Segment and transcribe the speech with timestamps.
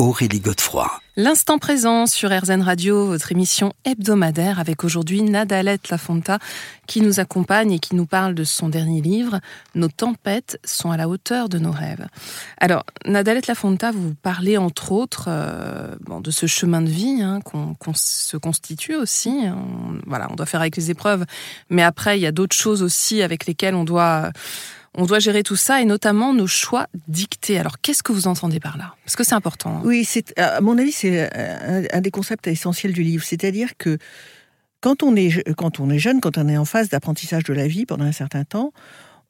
[0.00, 0.90] Aurélie Godefroy.
[1.16, 6.38] L'instant présent sur RZN Radio, votre émission hebdomadaire avec aujourd'hui Nadalette Lafonta
[6.86, 9.40] qui nous accompagne et qui nous parle de son dernier livre
[9.74, 12.06] Nos tempêtes sont à la hauteur de nos rêves.
[12.56, 17.94] Alors, Nadalette Lafonta, vous parlez entre autres euh, de ce chemin de vie hein, qu'on
[17.94, 19.28] se constitue aussi.
[19.28, 21.26] On, voilà, on doit faire avec les épreuves,
[21.68, 24.30] mais après, il y a d'autres choses aussi avec lesquelles on doit
[24.94, 27.58] on doit gérer tout ça et notamment nos choix dictés.
[27.58, 28.94] Alors, qu'est-ce que vous entendez par là?
[29.04, 29.76] Parce que c'est important.
[29.76, 29.82] hein.
[29.84, 33.24] Oui, c'est, à mon avis, c'est un, un des concepts essentiels du livre.
[33.24, 33.98] C'est-à-dire que
[34.80, 37.66] quand on, est, quand on est jeune, quand on est en phase d'apprentissage de la
[37.68, 38.72] vie pendant un certain temps,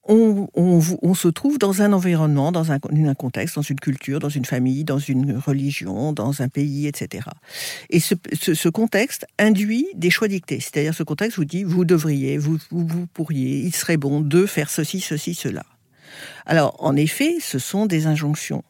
[0.07, 2.79] on, se trouve dans un environnement, dans un,
[3.15, 7.29] contexte, dans une culture, dans une famille, dans une religion, dans un pays, etc.
[7.91, 10.61] Et ce contexte induit des choix dictés.
[10.61, 14.47] C'est-à-dire ce contexte vous dit, vous devriez, vous, vous, vous pourriez, il serait bon de
[14.47, 15.65] faire ceci, ceci, cela.
[16.47, 18.65] Alors, en effet, ce sont des injonctions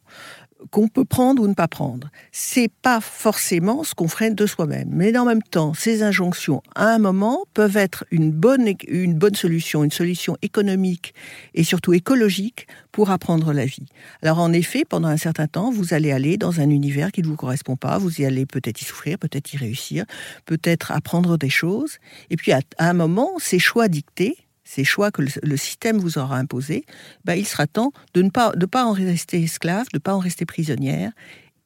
[0.70, 2.10] qu'on peut prendre ou ne pas prendre.
[2.32, 4.88] C'est pas forcément ce qu'on ferait de soi-même.
[4.90, 9.34] Mais en même temps, ces injonctions, à un moment, peuvent être une bonne, une bonne
[9.34, 11.14] solution, une solution économique
[11.54, 13.86] et surtout écologique pour apprendre la vie.
[14.22, 17.26] Alors, en effet, pendant un certain temps, vous allez aller dans un univers qui ne
[17.26, 17.98] vous correspond pas.
[17.98, 20.04] Vous y allez peut-être y souffrir, peut-être y réussir,
[20.46, 21.98] peut-être apprendre des choses.
[22.30, 24.36] Et puis, à, à un moment, ces choix dictés,
[24.70, 26.84] ces choix que le, le, système vous aura imposés,
[27.24, 30.14] ben, il sera temps de ne pas, de pas en rester esclave, de ne pas
[30.14, 31.10] en rester prisonnière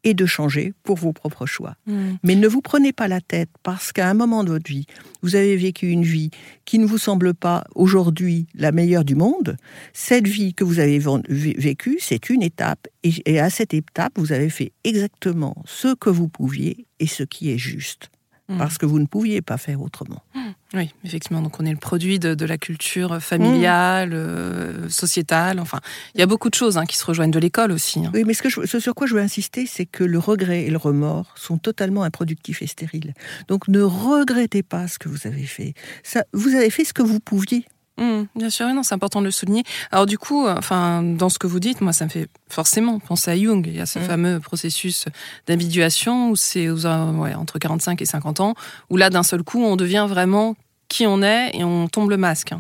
[0.04, 1.76] et de changer pour vos propres choix.
[1.86, 2.12] Mmh.
[2.22, 4.86] Mais ne vous prenez pas la tête parce qu'à un moment de votre vie,
[5.22, 6.30] vous avez vécu une vie
[6.64, 9.56] qui ne vous semble pas aujourd'hui la meilleure du monde.
[9.92, 14.32] Cette vie que vous avez vécue, c'est une étape et, et à cette étape, vous
[14.32, 18.10] avez fait exactement ce que vous pouviez et ce qui est juste.
[18.48, 18.58] Mmh.
[18.58, 20.22] Parce que vous ne pouviez pas faire autrement.
[20.34, 20.40] Mmh.
[20.74, 21.40] Oui, effectivement.
[21.40, 24.14] Donc, on est le produit de, de la culture familiale, mmh.
[24.14, 25.60] euh, sociétale.
[25.60, 25.80] Enfin,
[26.14, 28.04] il y a beaucoup de choses hein, qui se rejoignent de l'école aussi.
[28.04, 28.10] Hein.
[28.12, 30.64] Oui, mais ce, que je, ce sur quoi je veux insister, c'est que le regret
[30.64, 33.14] et le remords sont totalement improductifs et stériles.
[33.48, 35.72] Donc, ne regrettez pas ce que vous avez fait.
[36.02, 37.64] Ça, vous avez fait ce que vous pouviez.
[37.96, 39.62] Mmh, bien sûr, non, c'est important de le souligner.
[39.92, 43.30] Alors du coup, enfin, dans ce que vous dites, moi, ça me fait forcément penser
[43.30, 43.64] à Jung.
[43.66, 44.02] Il y a ce mmh.
[44.02, 45.04] fameux processus
[45.46, 48.54] d'individuation où c'est ouais, entre 45 et 50 ans,
[48.90, 50.56] où là, d'un seul coup, on devient vraiment
[50.88, 52.52] qui on est et on tombe le masque.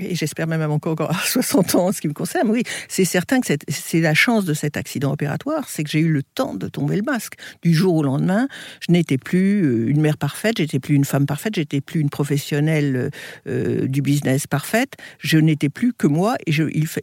[0.00, 2.50] Et j'espère même encore à 60 ans en ce qui me concerne.
[2.50, 6.10] Oui, c'est certain que c'est la chance de cet accident opératoire, c'est que j'ai eu
[6.10, 7.34] le temps de tomber le masque.
[7.62, 8.48] Du jour au lendemain,
[8.80, 13.10] je n'étais plus une mère parfaite, j'étais plus une femme parfaite, j'étais plus une professionnelle
[13.46, 14.94] euh, du business parfaite.
[15.18, 16.52] Je n'étais plus que moi, et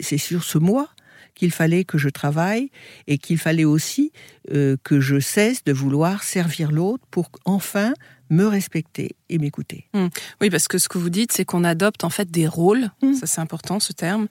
[0.02, 0.90] c'est sur ce moi
[1.38, 2.72] qu'il fallait que je travaille
[3.06, 4.12] et qu'il fallait aussi
[4.52, 7.94] euh, que je cesse de vouloir servir l'autre pour enfin
[8.30, 9.88] me respecter et m'écouter.
[9.94, 10.08] Mmh.
[10.42, 13.14] Oui, parce que ce que vous dites, c'est qu'on adopte en fait des rôles, mmh.
[13.14, 14.28] ça c'est important ce terme,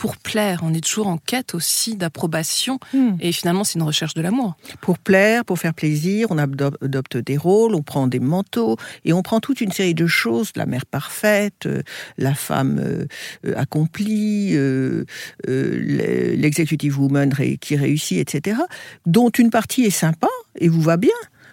[0.00, 0.60] pour plaire.
[0.62, 3.16] On est toujours en quête aussi d'approbation mmh.
[3.20, 4.56] et finalement c'est une recherche de l'amour.
[4.80, 9.22] Pour plaire, pour faire plaisir, on adopte des rôles, on prend des manteaux et on
[9.22, 11.82] prend toute une série de choses, la mère parfaite, euh,
[12.16, 15.04] la femme euh, accomplie, euh,
[15.46, 18.58] l'executive woman qui réussit, etc.,
[19.04, 20.28] dont une partie est sympa
[20.58, 21.10] et vous va bien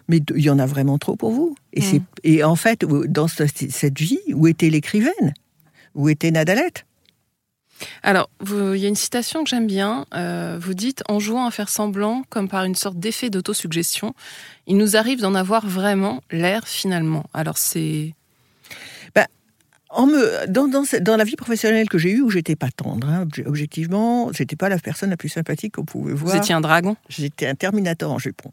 [0.07, 1.56] mais il y en a vraiment trop pour vous.
[1.73, 2.00] Et, mmh.
[2.23, 5.34] et en fait, dans cette vie, où était l'écrivaine?
[5.95, 6.85] Où était Nadalette?
[8.01, 10.06] Alors, il y a une citation que j'aime bien.
[10.16, 14.16] Euh, vous dites En jouant à faire semblant, comme par une sorte d'effet d'autosuggestion,
[14.66, 17.25] il nous arrive d'en avoir vraiment l'air finalement.
[17.34, 18.13] Alors, c'est.
[19.89, 23.07] En me, dans, dans, dans, la vie professionnelle que j'ai eue, où j'étais pas tendre,
[23.07, 26.33] hein, objectivement, j'étais pas la personne la plus sympathique qu'on pouvait voir.
[26.33, 26.97] Vous étiez un dragon?
[27.07, 28.51] J'étais un Terminator en jupon.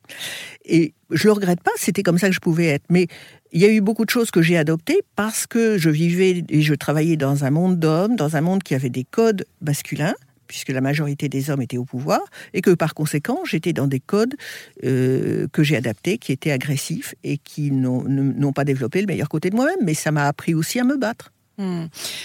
[0.64, 2.84] Et je le regrette pas, c'était comme ça que je pouvais être.
[2.88, 3.08] Mais
[3.52, 6.62] il y a eu beaucoup de choses que j'ai adoptées parce que je vivais et
[6.62, 10.14] je travaillais dans un monde d'hommes, dans un monde qui avait des codes masculins
[10.46, 12.20] puisque la majorité des hommes étaient au pouvoir,
[12.52, 14.34] et que par conséquent, j'étais dans des codes
[14.84, 19.50] euh, que j'ai adaptés, qui étaient agressifs et qui n'ont pas développé le meilleur côté
[19.50, 21.30] de moi-même, mais ça m'a appris aussi à me battre.
[21.58, 21.84] Mmh.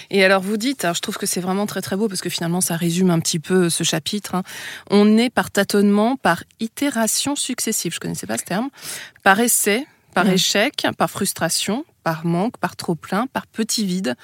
[0.09, 2.29] Et alors vous dites, alors je trouve que c'est vraiment très très beau parce que
[2.29, 4.33] finalement ça résume un petit peu ce chapitre.
[4.33, 4.43] Hein.
[4.89, 8.69] On est par tâtonnement, par itération successive, je connaissais pas ce terme,
[9.23, 10.31] par essai, par mmh.
[10.31, 14.15] échec, par frustration, par manque, par trop plein, par petit vide,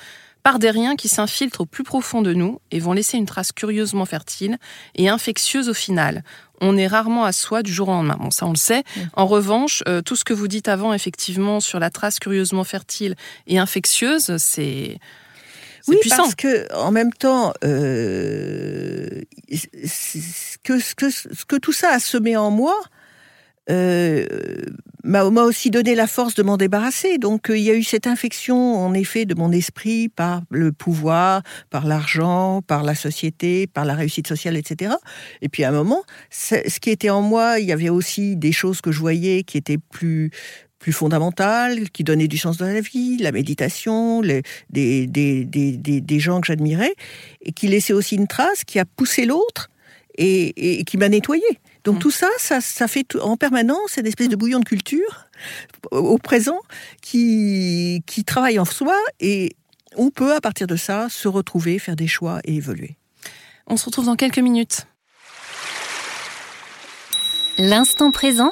[0.45, 3.51] par des riens qui s'infiltrent au plus profond de nous et vont laisser une trace
[3.51, 4.59] curieusement fertile
[4.93, 6.23] et infectieuse au final.
[6.61, 8.17] On est rarement à soi du jour au lendemain.
[8.19, 8.83] Bon, ça on le sait.
[8.95, 9.01] Mmh.
[9.13, 13.15] En revanche, euh, tout ce que vous dites avant, effectivement, sur la trace curieusement fertile
[13.47, 14.99] et infectieuse, c'est
[15.87, 16.17] oui, puissant.
[16.17, 19.23] parce que en même temps, euh,
[20.63, 22.79] que, que, que tout ça a semé en moi,
[23.69, 24.25] euh,
[25.03, 27.17] m'a aussi donné la force de m'en débarrasser.
[27.17, 30.71] Donc euh, il y a eu cette infection, en effet, de mon esprit par le
[30.71, 34.93] pouvoir, par l'argent, par la société, par la réussite sociale, etc.
[35.41, 38.51] Et puis à un moment, ce qui était en moi, il y avait aussi des
[38.51, 40.31] choses que je voyais qui étaient plus
[40.77, 46.19] plus fondamentales, qui donnaient du sens dans la vie, la méditation, des, des, des, des,
[46.19, 46.93] gens que j'admirais,
[47.41, 49.71] et qui laissaient aussi une trace, qui a poussé l'autre
[50.17, 51.59] et qui m'a nettoyé.
[51.85, 51.99] Donc mm.
[51.99, 55.27] tout ça, ça, ça fait en permanence une espèce de bouillon de culture
[55.91, 56.59] au présent
[57.01, 59.55] qui, qui travaille en soi et
[59.95, 62.97] on peut à partir de ça se retrouver, faire des choix et évoluer.
[63.67, 64.87] On se retrouve dans quelques minutes.
[67.57, 68.51] L'instant présent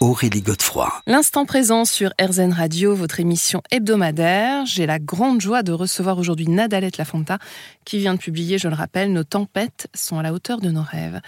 [0.00, 0.92] Aurélie Godefroy.
[1.06, 4.66] L'instant présent sur RZN Radio, votre émission hebdomadaire.
[4.66, 7.38] J'ai la grande joie de recevoir aujourd'hui Nadalette Lafonta,
[7.86, 10.82] qui vient de publier, je le rappelle, Nos tempêtes sont à la hauteur de nos
[10.82, 11.20] rêves.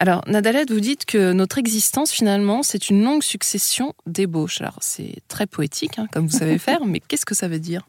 [0.00, 4.62] Alors, Nadalette, vous dites que notre existence, finalement, c'est une longue succession d'ébauches.
[4.62, 7.86] Alors, c'est très poétique, hein, comme vous savez faire, mais qu'est-ce que ça veut dire?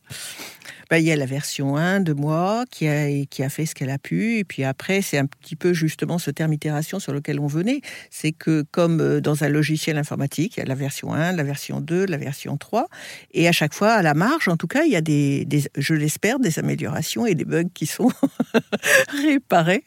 [0.90, 3.74] Ben, il y a la version 1 de moi qui a, qui a fait ce
[3.76, 4.38] qu'elle a pu.
[4.38, 7.82] Et puis après, c'est un petit peu justement ce terme itération sur lequel on venait.
[8.10, 11.44] C'est que comme euh, dans un logiciel informatique, il y a la version 1, la
[11.44, 12.88] version 2, la version 3.
[13.34, 15.64] Et à chaque fois, à la marge, en tout cas, il y a des, des
[15.78, 18.12] je l'espère, des améliorations et des bugs qui sont
[19.24, 19.84] réparés.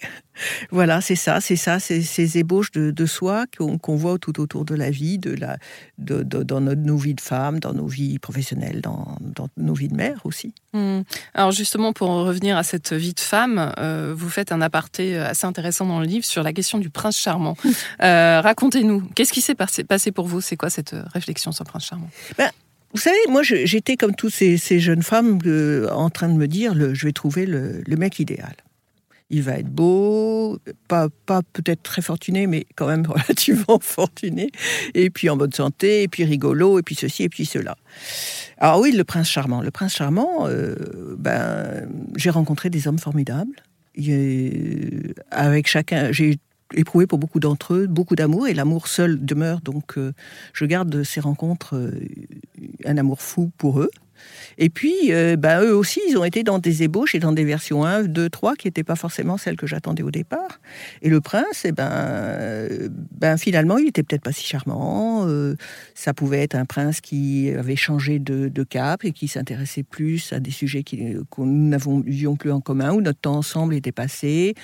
[0.71, 4.75] Voilà, c'est ça, c'est ça, c'est ces ébauches de, soi qu'on voit tout autour de
[4.75, 5.59] la vie, de la,
[5.99, 9.17] de, dans nos, vies de femmes, dans nos vies professionnelles, dans,
[9.57, 10.55] nos vies de mère aussi.
[10.73, 11.01] Hmm.
[11.35, 15.17] Alors justement, pour en revenir à cette vie de femme, euh, vous faites un aparté
[15.17, 17.57] assez intéressant dans le livre sur la question du prince charmant.
[18.03, 20.41] Euh, racontez-nous, qu'est-ce qui s'est passé pour vous?
[20.41, 22.11] C'est quoi cette réflexion sur le prince charmant?
[22.37, 22.51] Ben,
[22.93, 26.75] vous savez, moi, j'étais comme toutes ces, jeunes femmes euh, en train de me dire,
[26.75, 28.55] le, je vais trouver le mec idéal
[29.31, 30.59] il va être beau,
[30.89, 34.51] pas, pas peut-être très fortuné, mais quand même relativement fortuné,
[34.95, 37.77] et puis en bonne santé, et puis rigolo, et puis ceci, et puis cela.
[38.59, 39.61] Alors oui, le prince charmant.
[39.61, 40.75] Le prince charmant, euh,
[41.19, 43.57] ben, j'ai rencontré des hommes formidables.
[45.31, 46.39] avec chacun, j'ai
[46.75, 50.13] éprouvé pour beaucoup d'entre eux beaucoup d'amour, et l'amour seul demeure, donc euh,
[50.53, 51.91] je garde de ces rencontres euh,
[52.85, 53.91] un amour fou pour eux.
[54.59, 57.45] Et puis, euh, bah, eux aussi, ils ont été dans des ébauches et dans des
[57.45, 60.61] versions 1, 2, 3 qui n'étaient pas forcément celles que j'attendais au départ.
[61.03, 65.27] Et le prince, eh ben, euh, ben, finalement, il était peut-être pas si charmant.
[65.27, 65.57] Euh,
[65.95, 70.41] ça pouvait être un prince qui avait changé de, cap et qui s'intéressait plus à
[70.41, 70.97] des sujets que
[71.39, 74.55] nous n'avions plus en commun, où notre temps ensemble était passé,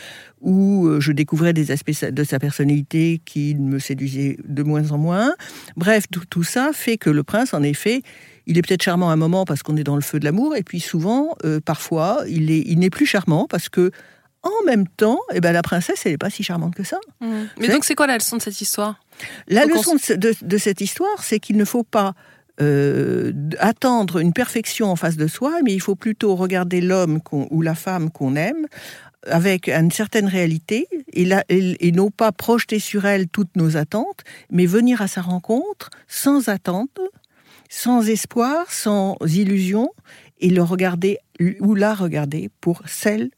[0.41, 5.35] où je découvrais des aspects de sa personnalité qui me séduisaient de moins en moins.
[5.77, 8.03] Bref, tout ça fait que le prince, en effet,
[8.47, 10.63] il est peut-être charmant un moment parce qu'on est dans le feu de l'amour, et
[10.63, 13.91] puis souvent, euh, parfois, il n'est il plus charmant parce que
[14.43, 16.99] en même temps, eh ben, la princesse, elle n'est pas si charmante que ça.
[17.21, 17.27] Mmh.
[17.59, 19.01] Mais donc, c'est quoi la leçon de cette histoire?
[19.49, 22.13] La leçon de, cette histoire, c'est qu'il ne faut pas
[22.61, 27.63] euh, attendre une perfection en face de soi, mais il faut plutôt regarder l'homme ou
[27.63, 28.67] la femme qu'on aime
[29.27, 34.21] avec une certaine réalité et, et, et non pas projeter sur elle toutes nos attentes,
[34.51, 37.01] mais venir à sa rencontre sans attente,
[37.69, 39.91] sans espoir, sans illusion,
[40.39, 41.19] et le regarder
[41.61, 43.31] ou la regarder pour celle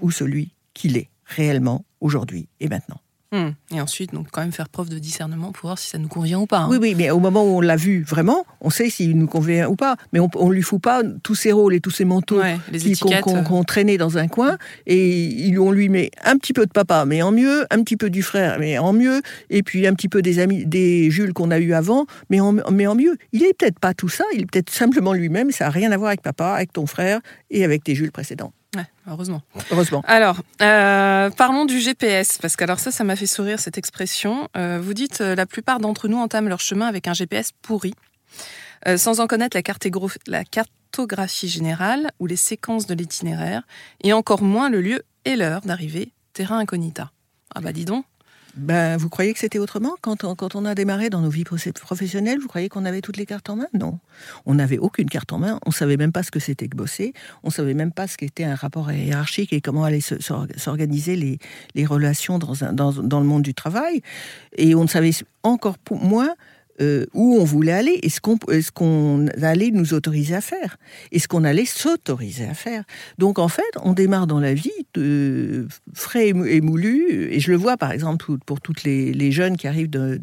[0.00, 3.00] ou celui qu'il est réellement aujourd'hui et maintenant.
[3.34, 3.50] Hmm.
[3.74, 6.38] Et ensuite, donc, quand même faire preuve de discernement pour voir si ça nous convient
[6.38, 6.60] ou pas.
[6.60, 6.68] Hein.
[6.70, 9.68] Oui, oui, mais au moment où on l'a vu vraiment, on sait s'il nous convient
[9.68, 9.96] ou pas.
[10.12, 12.40] Mais on ne lui fout pas tous ses rôles et tous ses manteaux
[13.44, 14.56] qu'on traînait dans un coin.
[14.86, 18.08] Et on lui met un petit peu de papa, mais en mieux, un petit peu
[18.08, 21.50] du frère, mais en mieux, et puis un petit peu des amis, des Jules qu'on
[21.50, 23.16] a eu avant, mais en, mais en mieux.
[23.32, 25.50] Il est peut-être pas tout ça, il est peut-être simplement lui-même.
[25.50, 27.18] Ça n'a rien à voir avec papa, avec ton frère
[27.50, 28.52] et avec tes Jules précédents
[29.06, 29.42] heureusement.
[29.70, 30.02] Heureusement.
[30.06, 34.48] Alors, euh, parlons du GPS, parce que alors ça, ça m'a fait sourire cette expression.
[34.56, 37.94] Euh, vous dites euh, la plupart d'entre nous entament leur chemin avec un GPS pourri,
[38.96, 39.62] sans en connaître la,
[40.26, 43.62] la cartographie générale ou les séquences de l'itinéraire,
[44.02, 47.10] et encore moins le lieu et l'heure d'arrivée, terrain incognita.
[47.54, 48.04] Ah bah dis donc.
[48.56, 49.96] Ben, vous croyez que c'était autrement?
[50.00, 53.16] Quand on, quand on a démarré dans nos vies professionnelles Vous croyez qu'on avait toutes
[53.16, 53.66] les cartes en main?
[53.74, 53.98] Non.
[54.46, 55.58] On n'avait aucune carte en main.
[55.66, 57.14] On savait même pas ce que c'était que bosser.
[57.42, 61.38] On savait même pas ce qu'était un rapport hiérarchique et comment allaient s'organiser les,
[61.74, 64.02] les relations dans, dans, dans le monde du travail.
[64.56, 66.34] Et on ne savait encore moins
[66.80, 70.76] euh, où on voulait aller et ce qu'on ce qu'on allait nous autoriser à faire
[71.12, 72.82] et ce qu'on allait s'autoriser à faire.
[73.18, 77.56] Donc en fait, on démarre dans la vie de frais et moulu et je le
[77.56, 80.20] vois par exemple pour toutes les, jeunes qui arrivent de,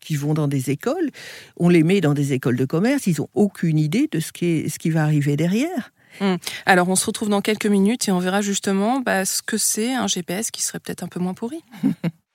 [0.00, 1.10] qui vont dans des écoles,
[1.56, 4.46] on les met dans des écoles de commerce, ils ont aucune idée de ce qui
[4.46, 5.92] est, ce qui va arriver derrière.
[6.20, 6.38] Hum.
[6.66, 9.94] Alors on se retrouve dans quelques minutes et on verra justement bah, ce que c'est
[9.94, 11.62] un GPS qui serait peut-être un peu moins pourri.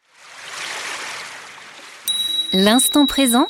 [2.53, 3.47] L'instant présent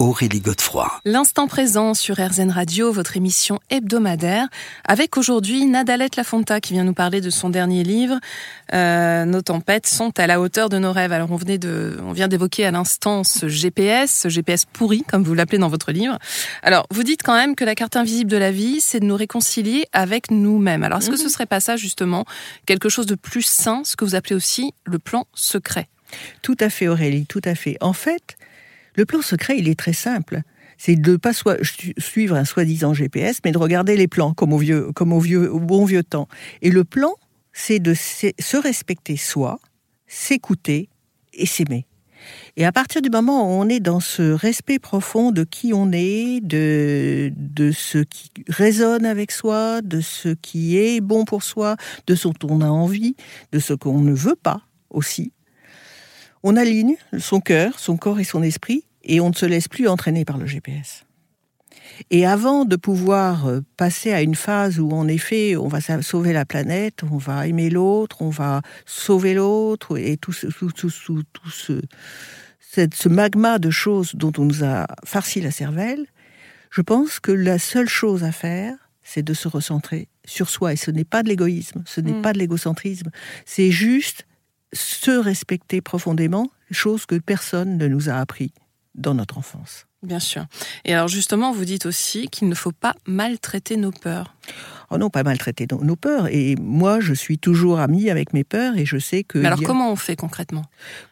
[0.00, 0.88] Aurélie Godefroy.
[1.04, 4.46] L'instant présent sur RZN Radio, votre émission hebdomadaire,
[4.84, 8.16] avec aujourd'hui Nadalette Lafonta qui vient nous parler de son dernier livre.
[8.74, 11.12] Euh, nos tempêtes sont à la hauteur de nos rêves.
[11.12, 15.24] Alors on venait de, on vient d'évoquer à l'instant ce GPS, ce GPS pourri comme
[15.24, 16.16] vous l'appelez dans votre livre.
[16.62, 19.16] Alors vous dites quand même que la carte invisible de la vie, c'est de nous
[19.16, 20.84] réconcilier avec nous-mêmes.
[20.84, 21.28] Alors est-ce que ce Mhm.
[21.30, 22.24] serait pas ça justement
[22.66, 25.88] quelque chose de plus sain, ce que vous appelez aussi le plan secret?
[26.42, 27.76] Tout à fait, Aurélie, tout à fait.
[27.80, 28.36] En fait,
[28.94, 30.42] le plan secret, il est très simple.
[30.76, 31.32] C'est de ne pas
[31.98, 35.50] suivre un soi-disant GPS, mais de regarder les plans, comme au, vieux, comme au, vieux,
[35.52, 36.28] bon vieux temps.
[36.62, 37.14] Et le plan,
[37.52, 39.58] c'est de se respecter soi,
[40.06, 40.88] s'écouter
[41.32, 41.86] et s'aimer.
[42.56, 45.92] Et à partir du moment où on est dans ce respect profond de qui on
[45.92, 51.76] est, de, de ce qui résonne avec soi, de ce qui est bon pour soi,
[52.06, 53.14] de ce dont on a envie,
[53.52, 55.32] de ce qu'on ne veut pas aussi,
[56.42, 59.88] on aligne son cœur, son corps et son esprit et on ne se laisse plus
[59.88, 61.04] entraîner par le GPS.
[62.10, 66.02] Et avant de pouvoir euh, passer à une phase où en effet on va sa-
[66.02, 70.70] sauver la planète, on va aimer l'autre, on va sauver l'autre et tout ce, tout,
[70.70, 71.80] tout- tout- tout ce,
[72.60, 76.06] cette- ce magma de choses dont on nous a farci la cervelle,
[76.70, 80.74] je pense que la seule chose à faire, c'est de se recentrer sur soi.
[80.74, 82.22] Et ce n'est pas de l'égoïsme, ce n'est Mm.
[82.22, 83.10] pas de l'égocentrisme,
[83.46, 84.26] c'est juste
[84.72, 88.52] se respecter profondément, chose que personne ne nous a appris
[88.94, 89.86] dans notre enfance.
[90.02, 90.46] Bien sûr.
[90.84, 94.34] Et alors justement, vous dites aussi qu'il ne faut pas maltraiter nos peurs.
[94.90, 96.28] Oh non, pas maltraiter nos, peurs.
[96.28, 99.38] Et moi, je suis toujours amie avec mes peurs et je sais que...
[99.38, 100.64] Mais alors a- comment on fait concrètement?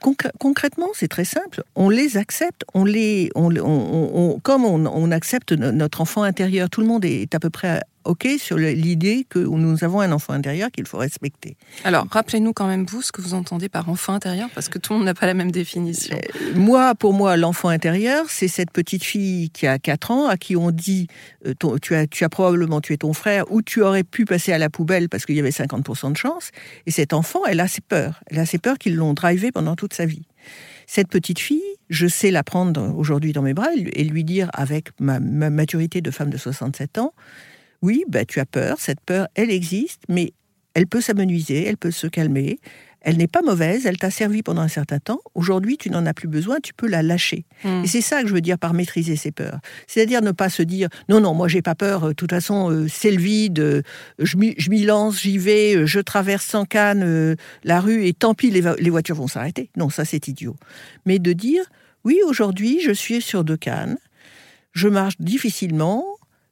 [0.02, 1.62] Concr- concrètement, c'est très simple.
[1.74, 6.22] On les accepte, on les, on, on- on- on- comme on, accepte no- notre enfant
[6.22, 6.70] intérieur.
[6.70, 10.32] Tout le monde est à peu près ok sur l'idée que nous avons un enfant
[10.32, 11.56] intérieur qu'il faut respecter.
[11.82, 14.92] Alors rappelez-nous quand même vous ce que vous entendez par enfant intérieur, parce que tout
[14.92, 16.16] le monde n'a pas la même définition.
[16.54, 20.54] Moi, pour moi, l'enfant intérieur, c'est cette petite fille qui a 4 ans, à qui
[20.54, 21.08] on dit
[21.46, 24.52] euh, ton- tu, as, tu as probablement tué ton frère, ou tu aurais pu passer
[24.52, 26.50] à la poubelle parce qu'il y avait 50% de chance.
[26.86, 28.22] Et cet enfant, elle a ses peurs.
[28.26, 30.26] Elle a ses peurs qui l'ont drivé pendant toute sa vie.
[30.86, 34.88] Cette petite fille, je sais la prendre aujourd'hui dans mes bras et lui- dire, avec
[35.00, 37.12] ma, ma maturité de femme de 67 ans,
[37.82, 40.32] oui, bah, tu as peur, cette peur, elle existe, mais
[40.74, 42.58] elle peut s'amenuiser, elle peut se calmer.
[43.06, 45.20] Elle n'est pas mauvaise, elle t'a servi pendant un certain temps.
[45.36, 47.44] Aujourd'hui, tu n'en as plus besoin, tu peux la lâcher.
[47.62, 47.84] Hmm.
[47.84, 49.60] Et c'est ça que je veux dire par maîtriser ses peurs.
[49.86, 52.88] C'est-à-dire ne pas se dire non, non, moi j'ai pas peur, de toute façon, euh,
[52.88, 53.82] c'est le vide, euh,
[54.18, 58.34] je m'y lance, j'y vais, euh, je traverse sans canne euh, la rue et tant
[58.34, 59.70] pis, les voitures vont s'arrêter.
[59.76, 60.56] Non, ça c'est idiot.
[61.04, 61.62] Mais de dire
[62.02, 63.98] oui, aujourd'hui, je suis sur deux cannes,
[64.72, 66.04] je marche difficilement.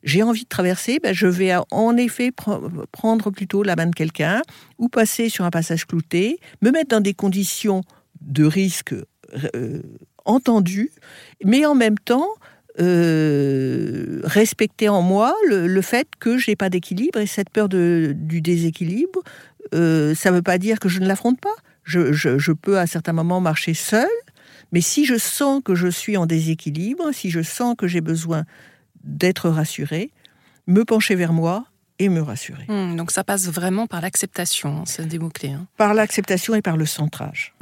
[0.05, 3.95] J'ai envie de traverser, ben je vais en effet pre- prendre plutôt la main de
[3.95, 4.43] quelqu'un
[4.79, 7.83] ou passer sur un passage clouté, me mettre dans des conditions
[8.21, 8.95] de risque
[9.57, 9.81] euh,
[10.27, 10.91] entendues,
[11.45, 12.29] mais en même temps
[12.81, 18.41] euh, respecter en moi le, fait que j'ai pas d'équilibre et cette peur de, du
[18.41, 19.23] déséquilibre,
[19.75, 21.55] euh, ça ne veut pas dire que je ne l'affronte pas.
[21.85, 24.09] Je- je peux à certains moments marcher seul,
[24.73, 28.45] mais si je sens que je suis en déséquilibre, si je sens que j'ai besoin
[29.05, 30.11] d'être rassuré,
[30.67, 31.65] me pencher vers moi
[31.99, 32.65] et me rassurer.
[32.69, 35.53] Hmm, donc ça passe vraiment par l'acceptation, hein, c'est des mots-clés.
[35.53, 35.67] hein.
[35.77, 37.55] Par l'acceptation et par le centrage.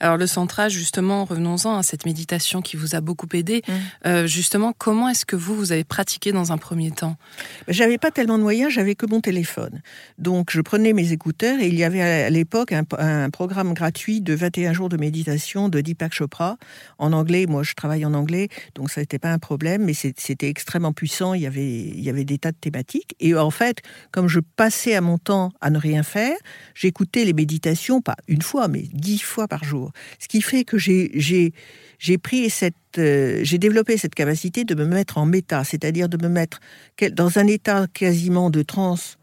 [0.00, 3.62] Alors le centrage, justement, revenons-en à cette méditation qui vous a beaucoup aidé.
[3.66, 3.72] Mm.
[4.06, 7.16] Euh, justement, comment est-ce que vous, vous avez pratiqué dans un premier temps?
[7.68, 9.80] J'avais pas tellement de moyens, j'avais que mon téléphone.
[10.18, 14.20] Donc je prenais mes écouteurs et il y avait à l'époque un, un programme gratuit
[14.20, 16.56] de 21 jours de méditation de Deepak Chopra
[16.98, 17.46] en anglais.
[17.46, 21.34] Moi je travaille en anglais, donc ça n'était pas un problème, mais c'était extrêmement puissant.
[21.34, 23.14] Il y, avait, il y avait des tas de thématiques.
[23.20, 26.36] Et en fait, comme je passais à mon temps à ne rien faire,
[26.74, 29.63] j'écoutais les méditations, pas une fois, mais dix fois par
[30.18, 35.18] Ce qui fait que j'ai pris cette, euh, j'ai développé cette capacité de me mettre
[35.18, 36.60] en méta, c'est-à-dire de me mettre
[37.12, 39.18] dans un état quasiment de transe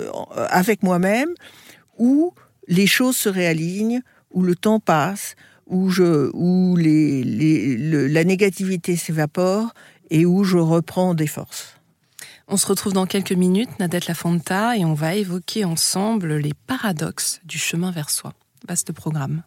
[0.00, 0.10] euh,
[0.48, 1.28] avec moi-même,
[1.98, 2.34] où
[2.68, 4.00] les choses se réalignent,
[4.32, 5.34] où le temps passe,
[5.66, 9.72] où, je, où les, les- le- la négativité s'évapore
[10.10, 11.76] et où je reprends des forces.
[12.48, 17.40] On se retrouve dans quelques minutes, Nadette Lafonta, et on va évoquer ensemble les paradoxes
[17.44, 18.34] du chemin vers soi.
[18.68, 19.42] Vaste programme.